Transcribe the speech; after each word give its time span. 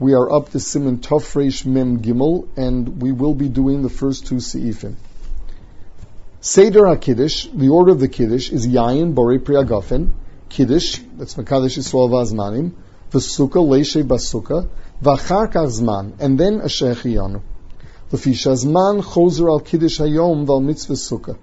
We 0.00 0.14
are 0.14 0.32
up 0.32 0.50
to 0.50 0.58
Siman 0.58 0.98
Tofresh 0.98 1.66
Mem 1.66 2.00
Gimel, 2.00 2.46
and 2.56 3.02
we 3.02 3.10
will 3.10 3.34
be 3.34 3.48
doing 3.48 3.82
the 3.82 3.88
first 3.88 4.28
two 4.28 4.36
Seifim. 4.36 4.94
Seder 6.40 6.82
HaKiddush, 6.82 7.58
the 7.58 7.70
order 7.70 7.90
of 7.90 7.98
the 7.98 8.06
Kiddush, 8.06 8.52
is 8.52 8.64
Yayin 8.64 9.14
Borei 9.14 9.40
Priagafen, 9.40 10.12
Kiddush, 10.48 11.00
that's 11.16 11.34
Makadosh 11.34 11.78
Yisrael 11.78 12.08
Vazmanim, 12.10 12.74
V'sukkah 13.10 13.66
Leishe 13.66 14.04
Basukah, 14.04 14.68
V'achar 15.02 15.66
Zman, 15.66 16.12
and 16.20 16.38
then 16.38 16.60
a 16.60 16.66
Shechiyanu. 16.66 17.42
L'fisha 18.12 18.54
Zman 18.54 19.02
Chozer 19.02 19.50
Al 19.50 19.58
Kiddush 19.58 19.98
Hayom 19.98 20.46
Val 20.46 20.60
Mitzvah 20.60 20.94
Sukkah. 20.94 21.36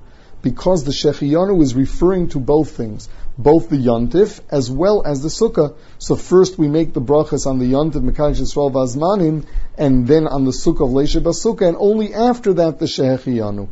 Because 0.45 0.83
the 0.85 0.91
Shechiyanu 0.91 1.61
is 1.67 1.75
referring 1.75 2.29
to 2.29 2.39
both 2.39 2.75
things 2.77 3.09
both 3.37 3.69
the 3.69 3.77
yontif 3.77 4.39
as 4.49 4.71
well 4.71 5.03
as 5.05 5.21
the 5.21 5.29
sukkah. 5.29 5.75
So 5.97 6.15
first 6.15 6.57
we 6.57 6.67
make 6.67 6.93
the 6.93 7.01
brachas 7.01 7.45
on 7.45 7.59
the 7.59 7.65
yontif 7.65 8.09
mekadosh 8.09 8.39
Yisrael 8.39 8.71
vazmanim, 8.71 9.45
and 9.77 10.07
then 10.07 10.27
on 10.27 10.45
the 10.45 10.51
sukkah 10.51 10.85
of 10.87 10.91
leisha 10.91 11.21
basukah, 11.21 11.67
and 11.67 11.77
only 11.77 12.13
after 12.13 12.53
that 12.53 12.79
the 12.79 12.85
shehechiyanu. 12.85 13.67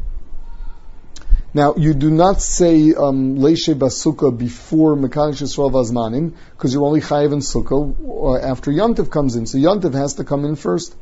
Now 1.54 1.76
you 1.76 1.94
do 1.94 2.10
not 2.10 2.42
say 2.42 2.94
um, 2.94 3.38
leisha 3.38 3.76
basukah 3.76 4.38
before 4.38 4.96
mekadosh 4.96 5.42
Yisrael 5.44 5.72
vazmanim 5.72 6.34
because 6.52 6.74
you're 6.74 6.86
only 6.86 7.02
chayiv 7.02 7.32
in 7.32 7.40
sukkah 7.40 8.44
after 8.44 8.72
yontif 8.72 9.10
comes 9.10 9.36
in. 9.36 9.46
So 9.46 9.58
yontif 9.58 9.94
has 9.94 10.16
to 10.16 10.26
come 10.26 10.44
in 10.44 10.56
first. 10.56 10.96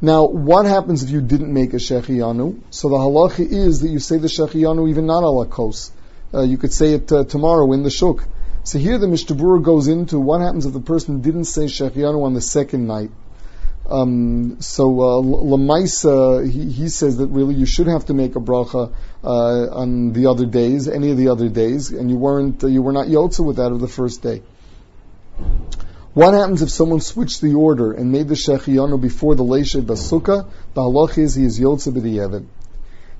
Now, 0.00 0.26
what 0.26 0.66
happens 0.66 1.02
if 1.02 1.10
you 1.10 1.20
didn't 1.20 1.52
make 1.52 1.72
a 1.72 1.78
shechiyanu? 1.78 2.60
So 2.70 2.88
the 2.88 2.96
halacha 2.96 3.50
is 3.50 3.80
that 3.80 3.88
you 3.88 3.98
say 3.98 4.18
the 4.18 4.28
shechiyanu 4.28 4.88
even 4.90 5.06
not 5.06 5.22
ala 5.22 5.46
kos. 5.46 5.90
Uh, 6.34 6.42
you 6.42 6.58
could 6.58 6.72
say 6.72 6.94
it 6.94 7.10
uh, 7.12 7.24
tomorrow 7.24 7.72
in 7.72 7.82
the 7.82 7.90
shuk. 7.90 8.24
So 8.64 8.80
here 8.80 8.98
the 8.98 9.06
Mishnah 9.06 9.60
goes 9.60 9.86
into 9.86 10.18
what 10.18 10.40
happens 10.40 10.66
if 10.66 10.72
the 10.72 10.80
person 10.80 11.20
didn't 11.20 11.44
say 11.44 11.66
Shechianu 11.66 12.24
on 12.24 12.34
the 12.34 12.40
second 12.40 12.88
night. 12.88 13.12
Um, 13.88 14.60
so 14.60 15.00
uh, 15.00 16.40
he, 16.40 16.72
he, 16.72 16.88
says 16.88 17.18
that 17.18 17.28
really 17.28 17.54
you 17.54 17.66
should 17.66 17.86
have 17.86 18.06
to 18.06 18.14
make 18.14 18.34
a 18.34 18.40
bracha 18.40 18.92
uh, 19.22 19.28
on 19.28 20.12
the 20.12 20.26
other 20.26 20.46
days, 20.46 20.88
any 20.88 21.12
of 21.12 21.16
the 21.16 21.28
other 21.28 21.48
days, 21.48 21.92
and 21.92 22.10
you 22.10 22.16
weren't 22.16 22.64
uh, 22.64 22.66
you 22.66 22.82
were 22.82 22.90
not 22.90 23.06
yotza 23.06 23.46
with 23.46 23.58
that 23.58 23.70
of 23.70 23.78
the 23.78 23.86
first 23.86 24.22
day. 24.22 24.42
What 26.16 26.32
happens 26.32 26.62
if 26.62 26.70
someone 26.70 27.00
switched 27.00 27.42
the 27.42 27.56
order 27.56 27.92
and 27.92 28.10
made 28.10 28.28
the 28.28 28.36
shechianu 28.36 28.98
before 28.98 29.34
the 29.34 29.44
leisha 29.44 29.82
Basuka? 29.82 30.46
The 30.72 30.80
halach 30.80 31.18
is 31.18 31.34
he 31.34 31.44
is 31.44 31.60
yotza 31.60 31.92
b'di'evid. 31.92 32.46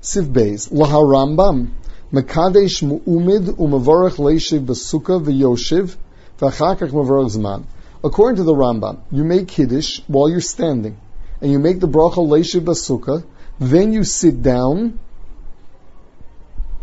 Siv 0.01 0.33
beis 0.33 0.71
laharambam. 0.71 1.73
Mekadesh 2.11 2.81
mu'umid 2.81 3.55
u'mavarach 3.59 4.15
leishiv 4.15 4.65
Basuka 4.65 5.23
v'yoshiv 5.23 5.95
v'achakach 6.39 6.89
mavarach 6.89 7.37
zman. 7.37 7.65
According 8.03 8.37
to 8.37 8.43
the 8.43 8.55
Rambam, 8.55 9.01
you 9.11 9.23
make 9.23 9.47
Kiddush 9.47 10.01
while 10.07 10.27
you're 10.27 10.41
standing, 10.41 10.97
and 11.39 11.51
you 11.51 11.59
make 11.59 11.79
the 11.79 11.87
bracha 11.87 12.15
leishiv 12.15 12.61
Basuka, 12.61 13.23
then 13.59 13.93
you 13.93 14.03
sit 14.03 14.41
down, 14.41 14.97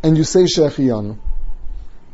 and 0.05 0.17
you 0.17 0.23
say 0.23 0.45
Shechiyanu. 0.45 1.19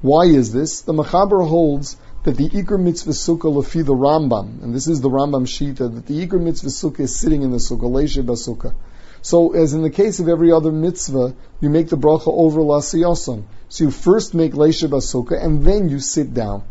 Why 0.01 0.25
is 0.25 0.55
this? 0.55 0.81
The 0.81 0.95
Machaber 0.95 1.47
holds 1.47 1.99
that 2.25 2.37
the 2.37 2.49
Iker 2.49 2.79
Mitzvah 2.79 3.13
Sukkah 3.13 3.53
lefi 3.53 3.85
the 3.85 3.95
Rambam, 3.95 4.63
and 4.63 4.75
this 4.75 4.89
is 4.89 5.01
the 5.01 5.09
Rambam 5.09 5.47
Shita, 5.47 5.95
that 5.95 6.07
the 6.07 6.27
Iker 6.27 6.41
Mitzvah 6.41 6.69
Sukkah 6.69 7.01
is 7.01 7.19
sitting 7.19 7.43
in 7.43 7.51
the 7.51 7.59
Sukkah, 7.59 7.91
Leishiv 7.91 8.25
Sukkah. 8.25 8.75
So, 9.23 9.53
as 9.53 9.75
in 9.75 9.83
the 9.83 9.91
case 9.91 10.19
of 10.21 10.29
every 10.29 10.51
other 10.51 10.73
mitzvah, 10.73 11.35
you 11.61 11.69
make 11.69 11.89
the 11.89 11.99
bracha 11.99 12.29
over 12.29 12.61
lasiyosan. 12.61 13.45
So 13.69 13.85
you 13.85 13.91
first 13.91 14.35
make 14.35 14.53
leisha 14.53 14.89
basukah, 14.89 15.43
and 15.43 15.65
then 15.65 15.91
you 15.91 16.01
sit 16.01 16.33
down. 16.33 16.65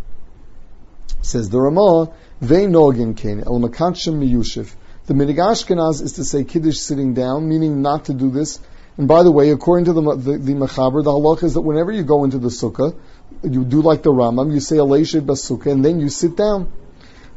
Says 1.21 1.49
the 1.49 1.59
Ramah, 1.59 2.11
they 2.41 2.65
nogin 2.65 3.15
kain 3.15 3.41
el 3.41 3.59
makachim 3.59 4.19
miyushiv. 4.19 4.73
The 5.05 5.13
minig 5.13 6.01
is 6.01 6.13
to 6.13 6.23
say 6.23 6.43
kiddush 6.43 6.77
sitting 6.77 7.13
down, 7.13 7.47
meaning 7.47 7.81
not 7.81 8.05
to 8.05 8.13
do 8.13 8.31
this. 8.31 8.59
And 8.97 9.07
by 9.07 9.23
the 9.23 9.31
way, 9.31 9.51
according 9.51 9.85
to 9.85 9.93
the 9.93 10.01
the, 10.15 10.37
the 10.37 10.53
Mechaber, 10.53 11.03
the 11.03 11.11
halach 11.11 11.43
is 11.43 11.53
that 11.53 11.61
whenever 11.61 11.91
you 11.91 12.03
go 12.03 12.23
into 12.23 12.37
the 12.37 12.49
sukkah, 12.49 12.95
you 13.43 13.63
do 13.63 13.81
like 13.81 14.03
the 14.03 14.11
Rambam, 14.11 14.53
you 14.53 14.59
say 14.59 14.77
leisha 14.77 15.21
basukah, 15.21 15.71
and 15.71 15.83
then 15.83 15.99
you 15.99 16.09
sit 16.09 16.35
down. 16.35 16.71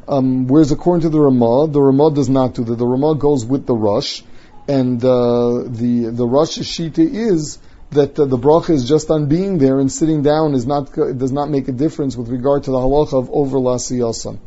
Um, 0.08 0.46
whereas 0.48 0.72
according 0.72 1.02
to 1.02 1.08
the 1.10 1.20
Ramah, 1.20 1.68
the 1.68 1.80
Ramah 1.80 2.12
does 2.12 2.28
not 2.28 2.54
do 2.54 2.64
that. 2.64 2.74
The 2.74 2.86
Ramah 2.86 3.14
goes 3.16 3.46
with 3.46 3.66
the 3.66 3.74
Rosh, 3.74 4.22
and 4.66 5.02
uh, 5.04 5.62
the 5.66 6.10
the 6.12 6.26
Rosh 6.26 6.58
Shita 6.58 6.98
is 6.98 7.58
that 7.92 8.18
uh, 8.18 8.24
the 8.24 8.38
bracha 8.38 8.70
is 8.70 8.88
just 8.88 9.10
on 9.10 9.26
being 9.26 9.58
there 9.58 9.78
and 9.78 9.92
sitting 9.92 10.22
down 10.22 10.54
is 10.54 10.66
not 10.66 10.92
does 10.92 11.32
not 11.32 11.50
make 11.50 11.68
a 11.68 11.72
difference 11.72 12.16
with 12.16 12.28
regard 12.28 12.64
to 12.64 12.70
the 12.70 12.76
halacha 12.76 13.18
of 13.18 13.30
over 13.30 13.58
lasiyasa. 13.58 14.38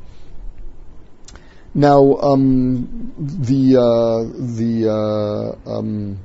Now 1.73 2.15
um, 2.17 3.13
the 3.17 3.77
uh, 3.77 4.23
the 4.57 4.89
uh, 4.89 5.69
um, 5.69 6.19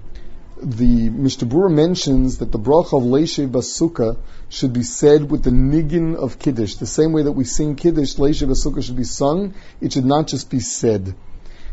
the 0.63 1.09
Mishnah 1.09 1.69
mentions 1.69 2.39
that 2.39 2.53
the 2.53 2.59
bracha 2.59 2.97
of 2.97 3.03
Leishe 3.05 3.49
Basuka 3.49 4.17
should 4.49 4.73
be 4.73 4.83
said 4.83 5.31
with 5.31 5.43
the 5.43 5.51
niggin 5.51 6.17
of 6.17 6.39
Kiddush. 6.39 6.75
The 6.75 6.87
same 6.87 7.13
way 7.13 7.23
that 7.23 7.33
we 7.33 7.45
sing 7.45 7.77
Kiddush, 7.77 8.17
Leishe 8.17 8.47
Basuka 8.47 8.83
should 8.83 8.97
be 8.97 9.05
sung. 9.05 9.55
It 9.81 9.93
should 9.93 10.05
not 10.05 10.27
just 10.27 10.51
be 10.51 10.61
said. 10.61 11.15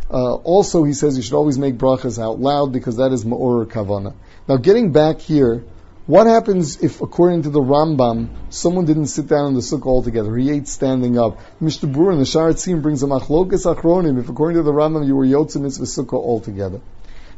Uh, 0.10 0.36
also, 0.36 0.84
he 0.84 0.94
says 0.94 1.18
you 1.18 1.24
should 1.24 1.34
always 1.34 1.58
make 1.58 1.78
brachas 1.78 2.22
out 2.22 2.40
loud 2.40 2.72
because 2.72 2.98
that 2.98 3.12
is 3.12 3.26
ma'or 3.26 3.66
kavana. 3.66 4.14
Now, 4.48 4.56
getting 4.56 4.94
back 4.94 5.20
here, 5.20 5.66
what 6.06 6.28
happens 6.28 6.82
if, 6.82 7.02
according 7.02 7.42
to 7.42 7.50
the 7.50 7.60
Rambam, 7.60 8.30
someone 8.50 8.86
didn't 8.86 9.08
sit 9.08 9.28
down 9.28 9.48
in 9.48 9.54
the 9.56 9.60
sukkah 9.60 9.88
altogether? 9.88 10.34
He 10.38 10.50
ate 10.50 10.70
standing 10.70 11.20
up. 11.20 11.40
Mishnah 11.60 11.90
Berurah 11.90 12.14
in 12.14 12.20
the 12.20 12.24
Sha'ar 12.24 12.54
HaTziyun 12.54 12.82
brings 12.82 13.04
a 13.04 13.08
machlokas 13.08 13.66
achronim. 13.66 14.18
If, 14.18 14.30
according 14.30 14.56
to 14.56 14.64
the 14.64 14.72
Rambam, 14.72 15.06
you 15.06 15.18
were 15.18 15.26
yotzim 15.26 15.64
mitzvah 15.64 15.84
sukkah 15.84 16.14
altogether. 16.14 16.80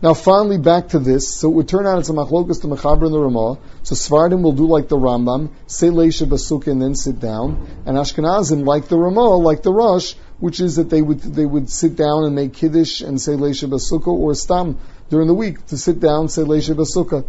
Now, 0.01 0.13
finally, 0.13 0.57
back 0.57 0.89
to 0.89 0.99
this. 0.99 1.35
So 1.35 1.49
it 1.49 1.55
would 1.55 1.67
turn 1.67 1.85
out 1.85 1.99
it's 1.99 2.09
a 2.09 2.13
machlokas 2.13 2.61
to 2.61 2.67
mechaber 2.67 3.03
and 3.03 3.13
the 3.13 3.19
Ramah. 3.19 3.59
So 3.83 3.95
Svardim 3.95 4.41
will 4.41 4.53
do 4.53 4.65
like 4.65 4.87
the 4.87 4.95
Rambam, 4.95 5.49
say 5.67 5.87
leisha 5.87 6.25
basukah 6.25 6.71
and 6.71 6.81
then 6.81 6.95
sit 6.95 7.19
down. 7.19 7.67
And 7.85 7.97
Ashkenazim, 7.97 8.65
like 8.65 8.87
the 8.87 8.97
Ramah, 8.97 9.35
like 9.35 9.61
the 9.61 9.73
Rosh, 9.73 10.13
which 10.39 10.61
is 10.61 10.77
that 10.77 10.89
they 10.89 11.01
would 11.01 11.19
they 11.19 11.45
would 11.45 11.69
sit 11.69 11.97
down 11.97 12.23
and 12.23 12.33
make 12.33 12.53
kiddush 12.53 13.01
and 13.01 13.19
say 13.19 13.33
leisha 13.33 13.69
basukah 13.69 14.07
or 14.07 14.33
stam 14.35 14.77
during 15.09 15.27
the 15.27 15.33
week 15.33 15.65
to 15.67 15.77
sit 15.77 15.99
down 15.99 16.29
say 16.29 16.43
leisha 16.43 16.75
basukah. 16.75 17.25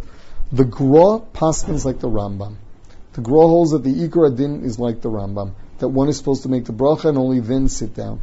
The 0.53 0.63
Gra 0.63 1.19
paskins 1.33 1.83
like 1.83 1.99
the 1.99 2.09
Rambam. 2.09 2.55
The 3.13 3.21
Gra 3.21 3.47
holds 3.47 3.71
that 3.71 3.83
the 3.83 3.93
Ikar 3.93 4.37
din 4.37 4.63
is 4.63 4.79
like 4.79 5.01
the 5.01 5.09
Rambam, 5.09 5.55
that 5.79 5.89
one 5.89 6.07
is 6.07 6.17
supposed 6.17 6.43
to 6.43 6.49
make 6.49 6.63
the 6.63 6.73
bracha 6.73 7.09
and 7.09 7.17
only 7.17 7.41
then 7.41 7.67
sit 7.67 7.93
down. 7.93 8.21